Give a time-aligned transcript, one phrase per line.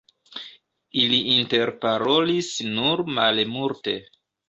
[1.01, 3.99] Ili interparolis nur malmulte.